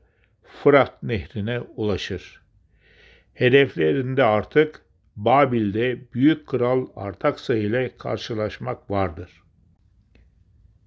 Fırat 0.63 1.03
nehrine 1.03 1.59
ulaşır. 1.59 2.41
Hedeflerinde 3.33 4.23
artık 4.23 4.81
Babil'de 5.15 6.13
Büyük 6.13 6.47
Kral 6.47 6.87
Artaksa 6.95 7.55
ile 7.55 7.91
karşılaşmak 7.97 8.91
vardır. 8.91 9.43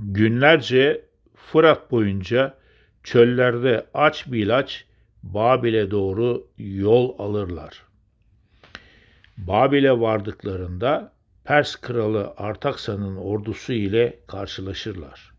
Günlerce 0.00 1.04
Fırat 1.35 1.90
boyunca 1.90 2.54
çöllerde 3.02 3.87
aç 3.94 4.33
bir 4.33 4.44
ilaç 4.44 4.85
Babil'e 5.22 5.90
doğru 5.90 6.46
yol 6.59 7.18
alırlar. 7.18 7.83
Babil'e 9.37 10.00
vardıklarında 10.00 11.12
Pers 11.44 11.76
kralı 11.76 12.35
Artaksa'nın 12.37 13.16
ordusu 13.16 13.72
ile 13.72 14.18
karşılaşırlar. 14.26 15.33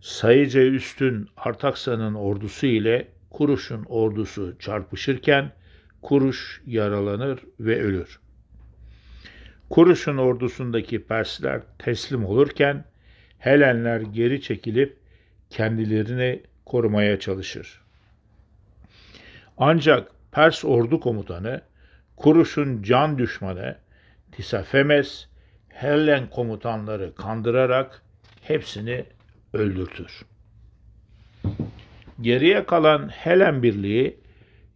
Sayıca 0.00 0.60
üstün 0.60 1.28
Artaksa'nın 1.36 2.14
ordusu 2.14 2.66
ile 2.66 3.08
Kuruş'un 3.30 3.84
ordusu 3.84 4.58
çarpışırken 4.58 5.52
Kuruş 6.02 6.62
yaralanır 6.66 7.40
ve 7.60 7.82
ölür. 7.82 8.20
Kuruş'un 9.70 10.16
ordusundaki 10.16 11.04
Persler 11.04 11.62
teslim 11.78 12.24
olurken 12.24 12.84
Helenler 13.38 14.00
geri 14.00 14.42
çekilip 14.42 14.96
kendilerini 15.50 16.42
korumaya 16.66 17.20
çalışır. 17.20 17.80
Ancak 19.58 20.10
Pers 20.32 20.64
ordu 20.64 21.00
komutanı 21.00 21.60
Kuruş'un 22.16 22.82
can 22.82 23.18
düşmanı 23.18 23.76
Tisafemes 24.32 25.28
Hellen 25.68 26.30
komutanları 26.30 27.14
kandırarak 27.14 28.02
hepsini 28.42 29.04
öldürtür. 29.52 30.24
Geriye 32.20 32.66
kalan 32.66 33.08
Helen 33.08 33.62
birliği 33.62 34.20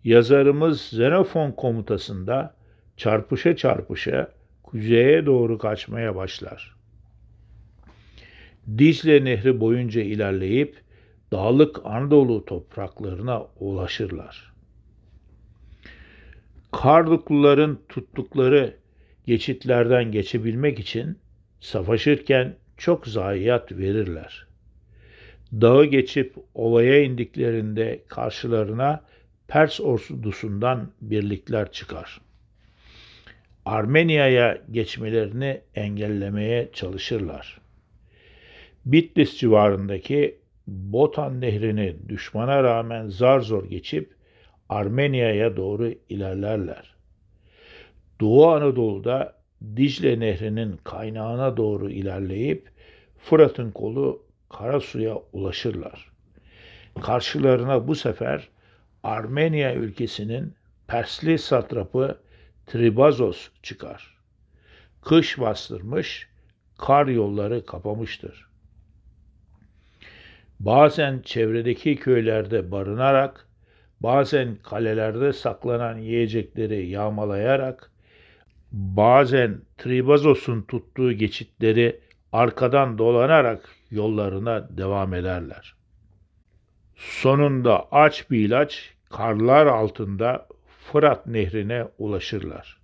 yazarımız 0.04 0.80
Xenofon 0.92 1.52
komutasında 1.52 2.54
çarpışa 2.96 3.56
çarpışa 3.56 4.32
kuzeye 4.62 5.26
doğru 5.26 5.58
kaçmaya 5.58 6.16
başlar. 6.16 6.76
Dicle 8.78 9.24
Nehri 9.24 9.60
boyunca 9.60 10.02
ilerleyip 10.02 10.80
dağlık 11.32 11.80
Anadolu 11.84 12.44
topraklarına 12.44 13.46
ulaşırlar. 13.60 14.52
Kardukluların 16.72 17.80
tuttukları 17.88 18.76
geçitlerden 19.26 20.12
geçebilmek 20.12 20.78
için 20.78 21.18
savaşırken 21.60 22.56
çok 22.76 23.06
zayiat 23.06 23.72
verirler. 23.72 24.51
Dağı 25.60 25.84
geçip 25.84 26.34
ovaya 26.54 27.02
indiklerinde 27.02 28.02
karşılarına 28.08 29.04
Pers 29.48 29.80
ordusundan 29.80 30.90
birlikler 31.00 31.72
çıkar. 31.72 32.20
Armenia'ya 33.64 34.58
geçmelerini 34.70 35.60
engellemeye 35.74 36.70
çalışırlar. 36.72 37.60
Bitlis 38.86 39.38
civarındaki 39.38 40.38
Botan 40.66 41.40
Nehri'ni 41.40 41.96
düşmana 42.08 42.62
rağmen 42.62 43.08
zar 43.08 43.40
zor 43.40 43.64
geçip 43.64 44.14
Armenia'ya 44.68 45.56
doğru 45.56 45.94
ilerlerler. 46.08 46.94
Doğu 48.20 48.46
Anadolu'da 48.48 49.34
Dicle 49.76 50.20
Nehri'nin 50.20 50.76
kaynağına 50.84 51.56
doğru 51.56 51.90
ilerleyip 51.90 52.68
Fırat'ın 53.18 53.70
kolu 53.70 54.22
Karasu'ya 54.58 55.18
ulaşırlar. 55.32 56.12
Karşılarına 57.02 57.88
bu 57.88 57.94
sefer 57.94 58.48
Armenya 59.02 59.74
ülkesinin 59.74 60.54
Persli 60.88 61.38
satrapı 61.38 62.18
Tribazos 62.66 63.48
çıkar. 63.62 64.16
Kış 65.02 65.38
bastırmış, 65.40 66.28
kar 66.78 67.06
yolları 67.06 67.66
kapamıştır. 67.66 68.48
Bazen 70.60 71.20
çevredeki 71.24 71.96
köylerde 71.96 72.70
barınarak, 72.70 73.48
bazen 74.00 74.56
kalelerde 74.56 75.32
saklanan 75.32 75.98
yiyecekleri 75.98 76.86
yağmalayarak, 76.88 77.92
bazen 78.72 79.60
Tribazos'un 79.78 80.62
tuttuğu 80.62 81.12
geçitleri 81.12 82.00
arkadan 82.32 82.98
dolanarak 82.98 83.68
yollarına 83.92 84.76
devam 84.78 85.14
ederler. 85.14 85.74
Sonunda 86.96 87.92
aç 87.92 88.30
bir 88.30 88.46
ilaç 88.46 88.94
karlar 89.10 89.66
altında 89.66 90.48
Fırat 90.92 91.26
nehrine 91.26 91.88
ulaşırlar. 91.98 92.80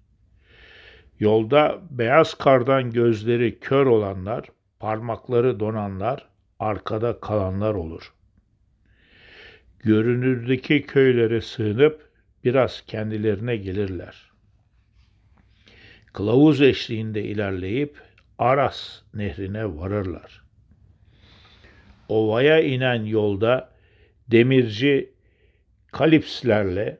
Yolda 1.18 1.78
beyaz 1.90 2.34
kardan 2.34 2.90
gözleri 2.90 3.58
kör 3.60 3.86
olanlar, 3.86 4.44
parmakları 4.80 5.60
donanlar, 5.60 6.28
arkada 6.58 7.20
kalanlar 7.20 7.74
olur. 7.74 8.12
Görünürdeki 9.78 10.82
köylere 10.82 11.40
sığınıp 11.40 12.10
biraz 12.44 12.84
kendilerine 12.86 13.56
gelirler. 13.56 14.30
Kılavuz 16.12 16.62
eşliğinde 16.62 17.22
ilerleyip 17.22 17.96
Aras 18.38 19.02
nehrine 19.14 19.76
varırlar. 19.76 20.47
Ovaya 22.08 22.60
inen 22.60 23.04
yolda 23.04 23.70
demirci 24.28 25.12
kalipslerle, 25.92 26.98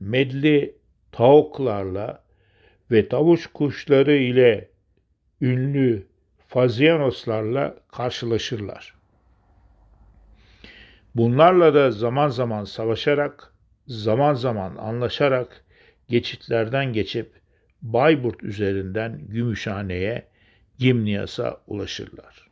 medli 0.00 0.74
tavuklarla 1.12 2.24
ve 2.90 3.08
tavuş 3.08 3.46
kuşları 3.46 4.16
ile 4.16 4.68
ünlü 5.40 6.06
Fazianoslarla 6.48 7.76
karşılaşırlar. 7.92 8.94
Bunlarla 11.14 11.74
da 11.74 11.90
zaman 11.90 12.28
zaman 12.28 12.64
savaşarak, 12.64 13.54
zaman 13.86 14.34
zaman 14.34 14.76
anlaşarak 14.76 15.64
geçitlerden 16.08 16.92
geçip 16.92 17.40
Bayburt 17.82 18.42
üzerinden 18.42 19.20
Gümüşhane'ye, 19.28 20.28
Gimniyas'a 20.78 21.60
ulaşırlar. 21.66 22.49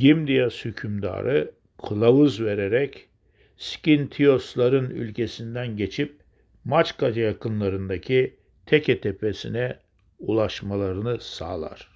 Gimniyas 0.00 0.64
hükümdarı 0.64 1.50
kılavuz 1.88 2.40
vererek 2.40 3.08
Skintiosların 3.56 4.90
ülkesinden 4.90 5.76
geçip 5.76 6.20
Maçka 6.64 7.08
yakınlarındaki 7.08 8.36
Teke 8.66 9.00
tepesine 9.00 9.78
ulaşmalarını 10.18 11.20
sağlar. 11.20 11.88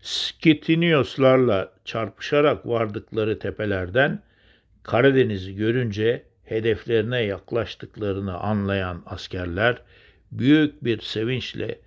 Skitinioslarla 0.00 1.72
çarpışarak 1.84 2.66
vardıkları 2.66 3.38
tepelerden 3.38 4.22
Karadeniz'i 4.82 5.54
görünce 5.54 6.22
hedeflerine 6.44 7.22
yaklaştıklarını 7.22 8.38
anlayan 8.38 9.02
askerler 9.06 9.82
büyük 10.32 10.84
bir 10.84 11.00
sevinçle 11.00 11.78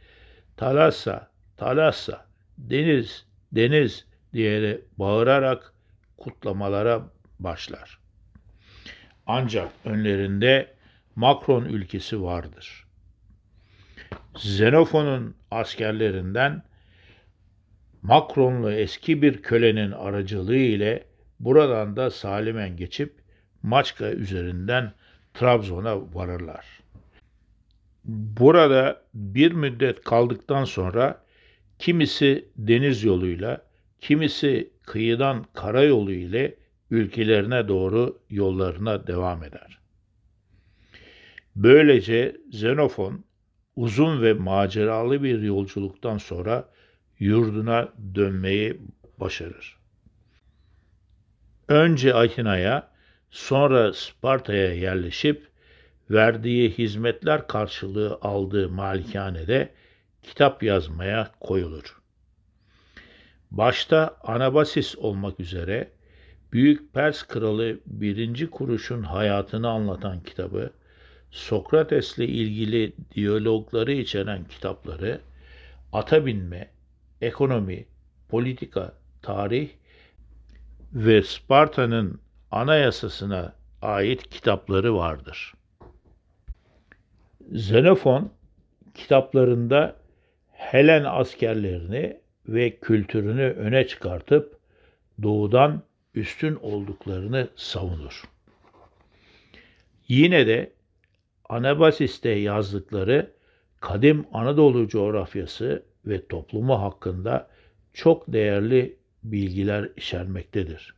Talassa, 0.57 1.31
Talassa, 1.57 2.25
deniz, 2.57 3.25
deniz 3.55 4.05
diye 4.33 4.81
bağırarak 4.97 5.73
kutlamalara 6.17 7.09
başlar. 7.39 7.99
Ancak 9.27 9.71
önlerinde 9.85 10.73
Makron 11.15 11.65
ülkesi 11.65 12.23
vardır. 12.23 12.85
Xenofon'un 14.35 15.35
askerlerinden 15.51 16.63
Makronlu 18.01 18.71
eski 18.71 19.21
bir 19.21 19.41
kölenin 19.41 19.91
aracılığı 19.91 20.55
ile 20.55 21.03
buradan 21.39 21.95
da 21.95 22.11
salimen 22.11 22.77
geçip 22.77 23.13
Maçka 23.63 24.11
üzerinden 24.11 24.93
Trabzon'a 25.33 26.13
varırlar. 26.15 26.65
Burada 28.05 29.01
bir 29.13 29.51
müddet 29.51 30.03
kaldıktan 30.03 30.65
sonra 30.65 31.23
kimisi 31.79 32.49
deniz 32.57 33.03
yoluyla, 33.03 33.65
kimisi 33.99 34.73
kıyıdan 34.83 35.45
karayolu 35.53 36.11
ile 36.11 36.55
ülkelerine 36.91 37.67
doğru 37.67 38.21
yollarına 38.29 39.07
devam 39.07 39.43
eder. 39.43 39.79
Böylece 41.55 42.35
Xenofon 42.51 43.25
uzun 43.75 44.21
ve 44.21 44.33
maceralı 44.33 45.23
bir 45.23 45.41
yolculuktan 45.41 46.17
sonra 46.17 46.69
yurduna 47.19 47.93
dönmeyi 48.15 48.81
başarır. 49.19 49.77
Önce 51.67 52.13
Atina'ya, 52.13 52.91
sonra 53.31 53.93
Sparta'ya 53.93 54.73
yerleşip 54.73 55.47
verdiği 56.09 56.69
hizmetler 56.69 57.47
karşılığı 57.47 58.17
aldığı 58.21 58.69
malikanede 58.69 59.69
kitap 60.23 60.63
yazmaya 60.63 61.31
koyulur. 61.39 62.01
Başta 63.51 64.17
Anabasis 64.23 64.97
olmak 64.97 65.39
üzere 65.39 65.91
Büyük 66.53 66.93
Pers 66.93 67.23
Kralı 67.23 67.79
1. 67.85 68.51
Kuruş'un 68.51 69.03
hayatını 69.03 69.69
anlatan 69.69 70.23
kitabı, 70.23 70.73
Sokrates'le 71.31 72.17
ilgili 72.17 72.93
diyalogları 73.15 73.91
içeren 73.91 74.43
kitapları, 74.43 75.21
ata 75.93 76.25
binme, 76.25 76.69
ekonomi, 77.21 77.85
politika, 78.29 78.93
tarih 79.21 79.69
ve 80.93 81.21
Sparta'nın 81.21 82.19
anayasasına 82.51 83.53
ait 83.81 84.29
kitapları 84.29 84.95
vardır. 84.95 85.53
Xenofon 87.51 88.31
kitaplarında 88.93 90.02
Helen 90.71 91.03
askerlerini 91.03 92.17
ve 92.47 92.79
kültürünü 92.79 93.43
öne 93.43 93.87
çıkartıp 93.87 94.59
doğudan 95.23 95.83
üstün 96.15 96.55
olduklarını 96.55 97.47
savunur. 97.55 98.23
Yine 100.07 100.47
de 100.47 100.71
Anabasis'te 101.49 102.29
yazdıkları 102.29 103.31
kadim 103.79 104.25
Anadolu 104.33 104.87
coğrafyası 104.87 105.83
ve 106.05 106.27
toplumu 106.27 106.81
hakkında 106.81 107.49
çok 107.93 108.33
değerli 108.33 108.97
bilgiler 109.23 109.89
içermektedir. 109.97 110.95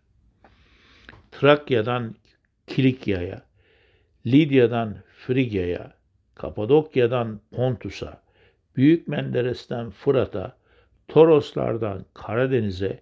Trakya'dan 1.31 2.15
Kilikya'ya, 2.67 3.41
Lidya'dan 4.25 4.95
Frigya'ya, 5.17 5.93
Kapadokya'dan 6.35 7.41
Pontus'a, 7.51 8.24
Büyük 8.75 9.07
Menderes'ten 9.07 9.89
Fırat'a, 9.89 10.57
Toroslardan 11.07 12.05
Karadeniz'e 12.13 12.99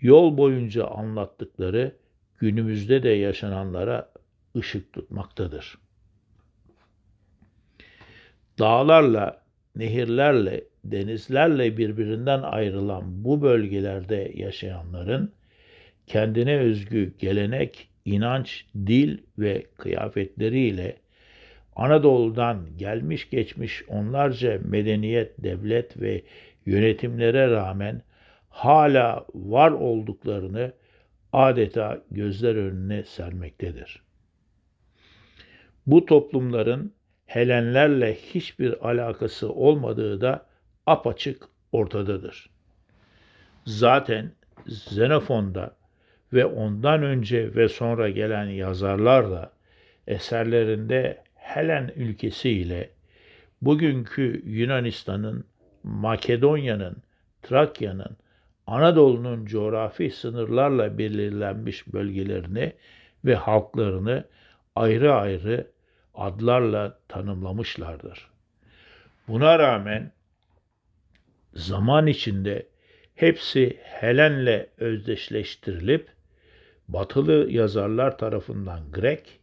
yol 0.00 0.36
boyunca 0.36 0.86
anlattıkları 0.86 1.96
günümüzde 2.38 3.02
de 3.02 3.08
yaşananlara 3.08 4.12
ışık 4.56 4.92
tutmaktadır. 4.92 5.78
Dağlarla, 8.58 9.42
nehirlerle, 9.76 10.64
denizlerle 10.84 11.76
birbirinden 11.76 12.42
ayrılan 12.42 13.24
bu 13.24 13.42
bölgelerde 13.42 14.32
yaşayanların 14.34 15.32
kendine 16.06 16.58
özgü 16.58 17.12
gelenek, 17.18 17.88
inanç, 18.04 18.66
dil 18.74 19.18
ve 19.38 19.66
kıyafetleriyle 19.78 20.96
Anadolu'dan 21.76 22.66
gelmiş 22.76 23.30
geçmiş 23.30 23.84
onlarca 23.88 24.60
medeniyet, 24.64 25.32
devlet 25.38 26.00
ve 26.00 26.22
yönetimlere 26.66 27.50
rağmen 27.50 28.02
hala 28.48 29.26
var 29.34 29.70
olduklarını 29.70 30.72
adeta 31.32 32.02
gözler 32.10 32.54
önüne 32.54 33.04
sermektedir. 33.04 34.02
Bu 35.86 36.06
toplumların 36.06 36.92
Helenlerle 37.30 38.14
hiçbir 38.14 38.88
alakası 38.88 39.52
olmadığı 39.52 40.20
da 40.20 40.46
apaçık 40.86 41.48
ortadadır. 41.72 42.50
Zaten 43.64 44.32
Xenofon'da 44.66 45.76
ve 46.32 46.44
ondan 46.46 47.02
önce 47.02 47.54
ve 47.54 47.68
sonra 47.68 48.10
gelen 48.10 48.44
yazarlar 48.44 49.30
da 49.30 49.52
eserlerinde 50.06 51.22
Helen 51.40 51.92
ülkesi 51.96 52.50
ile 52.50 52.90
bugünkü 53.62 54.42
Yunanistan'ın, 54.46 55.44
Makedonya'nın, 55.82 56.96
Trakya'nın, 57.42 58.16
Anadolu'nun 58.66 59.46
coğrafi 59.46 60.10
sınırlarla 60.10 60.98
belirlenmiş 60.98 61.92
bölgelerini 61.92 62.72
ve 63.24 63.34
halklarını 63.34 64.24
ayrı 64.76 65.14
ayrı 65.14 65.66
adlarla 66.14 66.98
tanımlamışlardır. 67.08 68.30
Buna 69.28 69.58
rağmen 69.58 70.12
zaman 71.54 72.06
içinde 72.06 72.66
hepsi 73.14 73.78
Helen'le 73.82 74.66
özdeşleştirilip 74.78 76.08
batılı 76.88 77.50
yazarlar 77.50 78.18
tarafından 78.18 78.92
Grek, 78.92 79.40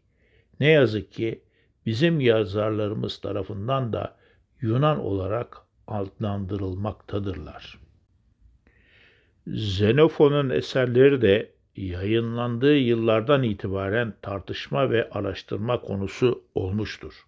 ne 0.59 0.67
yazık 0.67 1.11
ki 1.11 1.41
bizim 1.87 2.19
yazarlarımız 2.19 3.17
tarafından 3.17 3.93
da 3.93 4.15
Yunan 4.61 4.99
olarak 4.99 5.57
adlandırılmaktadırlar. 5.87 7.79
Xenofon'un 9.47 10.49
eserleri 10.49 11.21
de 11.21 11.51
yayınlandığı 11.75 12.75
yıllardan 12.75 13.43
itibaren 13.43 14.13
tartışma 14.21 14.91
ve 14.91 15.09
araştırma 15.09 15.81
konusu 15.81 16.43
olmuştur. 16.55 17.27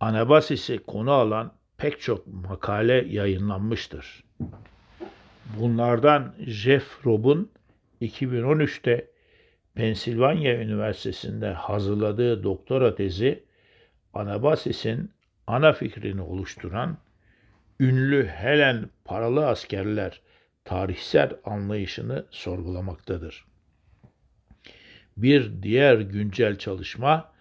Anabasis'i 0.00 0.78
konu 0.78 1.12
alan 1.12 1.52
pek 1.76 2.00
çok 2.00 2.26
makale 2.26 3.06
yayınlanmıştır. 3.08 4.24
Bunlardan 5.60 6.34
Jeff 6.46 7.06
Robb'un 7.06 7.50
2013'te 8.02 9.13
Pensilvanya 9.74 10.58
Üniversitesi'nde 10.58 11.52
hazırladığı 11.52 12.42
doktora 12.42 12.94
tezi 12.94 13.44
Anabasis'in 14.14 15.10
ana 15.46 15.72
fikrini 15.72 16.22
oluşturan 16.22 16.98
ünlü 17.80 18.26
Helen 18.26 18.90
paralı 19.04 19.46
askerler 19.46 20.20
tarihsel 20.64 21.36
anlayışını 21.44 22.26
sorgulamaktadır. 22.30 23.44
Bir 25.16 25.62
diğer 25.62 25.98
güncel 25.98 26.58
çalışma 26.58 27.32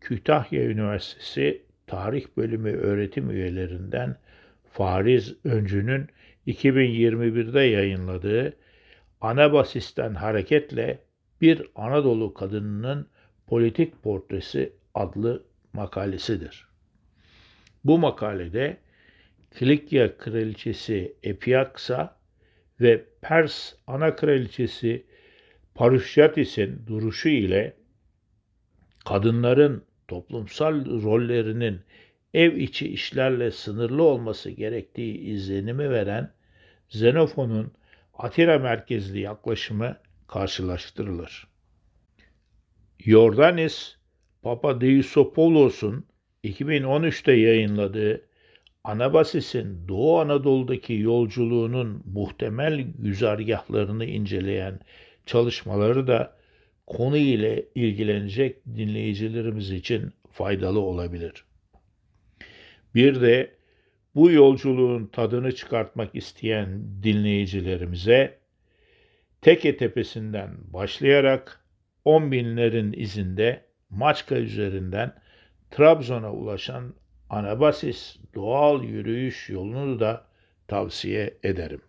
Kütahya 0.00 0.64
Üniversitesi 0.64 1.62
Tarih 1.86 2.26
Bölümü 2.36 2.72
öğretim 2.72 3.30
üyelerinden 3.30 4.16
Fariz 4.72 5.34
Öncü'nün 5.44 6.08
2021'de 6.46 7.60
yayınladığı 7.60 8.56
Anabasis'ten 9.20 10.14
hareketle 10.14 10.98
bir 11.40 11.62
Anadolu 11.74 12.34
kadınının 12.34 13.06
politik 13.46 14.02
portresi 14.02 14.72
adlı 14.94 15.44
makalesidir. 15.72 16.68
Bu 17.84 17.98
makalede 17.98 18.76
Kilikya 19.58 20.18
kraliçesi 20.18 21.16
Epiaksa 21.22 22.16
ve 22.80 23.04
Pers 23.22 23.74
ana 23.86 24.16
kraliçesi 24.16 25.06
Parusyatis'in 25.74 26.86
duruşu 26.86 27.28
ile 27.28 27.76
kadınların 29.04 29.84
toplumsal 30.08 31.02
rollerinin 31.02 31.80
ev 32.34 32.56
içi 32.56 32.88
işlerle 32.88 33.50
sınırlı 33.50 34.02
olması 34.02 34.50
gerektiği 34.50 35.18
izlenimi 35.18 35.90
veren 35.90 36.32
Xenofon'un 36.88 37.72
Atina 38.14 38.58
merkezli 38.58 39.20
yaklaşımı 39.20 39.96
karşılaştırılır. 40.28 41.48
Yordanis 43.04 43.96
Papadiosopoulos'un 44.42 46.06
2013'te 46.44 47.32
yayınladığı 47.32 48.28
Anabasis'in 48.84 49.88
Doğu 49.88 50.20
Anadolu'daki 50.20 50.94
yolculuğunun 50.94 52.02
muhtemel 52.14 52.80
güzergahlarını 52.98 54.04
inceleyen 54.04 54.80
çalışmaları 55.26 56.06
da 56.06 56.36
konu 56.86 57.16
ile 57.16 57.68
ilgilenecek 57.74 58.66
dinleyicilerimiz 58.66 59.70
için 59.70 60.12
faydalı 60.30 60.80
olabilir. 60.80 61.44
Bir 62.94 63.20
de 63.20 63.54
bu 64.14 64.30
yolculuğun 64.30 65.06
tadını 65.06 65.54
çıkartmak 65.54 66.14
isteyen 66.14 66.82
dinleyicilerimize 67.02 68.38
Teke 69.42 69.76
Tepesi'nden 69.76 70.50
başlayarak 70.72 71.60
10 72.04 72.32
binlerin 72.32 72.92
izinde 72.92 73.64
Maçka 73.90 74.34
üzerinden 74.36 75.14
Trabzon'a 75.70 76.32
ulaşan 76.32 76.94
Anabasis 77.30 78.16
doğal 78.34 78.84
yürüyüş 78.84 79.48
yolunu 79.50 80.00
da 80.00 80.24
tavsiye 80.68 81.34
ederim. 81.42 81.80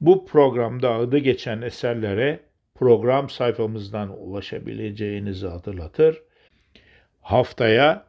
Bu 0.00 0.26
programda 0.26 0.94
adı 0.94 1.18
geçen 1.18 1.62
eserlere 1.62 2.40
program 2.74 3.30
sayfamızdan 3.30 4.22
ulaşabileceğinizi 4.22 5.46
hatırlatır. 5.46 6.22
Haftaya 7.20 8.06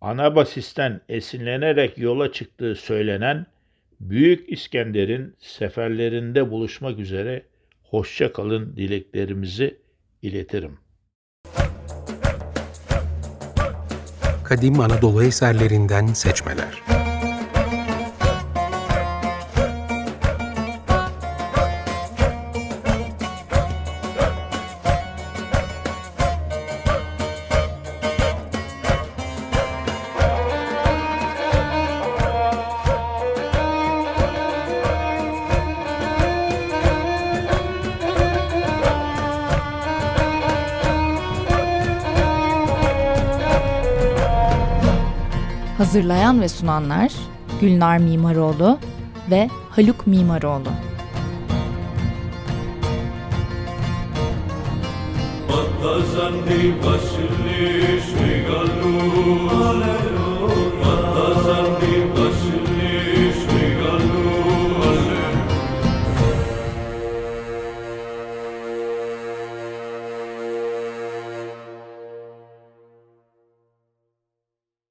Anabasis'ten 0.00 1.00
esinlenerek 1.08 1.98
yola 1.98 2.32
çıktığı 2.32 2.74
söylenen 2.74 3.46
Büyük 4.02 4.52
İskender'in 4.52 5.36
seferlerinde 5.38 6.50
buluşmak 6.50 6.98
üzere 6.98 7.42
hoşça 7.82 8.32
kalın 8.32 8.76
dileklerimizi 8.76 9.78
iletirim. 10.22 10.78
Kadim 14.44 14.80
Anadolu 14.80 15.24
eserlerinden 15.24 16.06
seçmeler. 16.06 16.91
Hazırlayan 45.92 46.40
ve 46.40 46.48
sunanlar 46.48 47.12
Gülnar 47.60 47.98
Mimaroğlu 47.98 48.78
ve 49.30 49.48
Haluk 49.70 50.06
Mimaroğlu. 50.06 50.68
Batazan 55.48 56.32
değil 56.48 56.74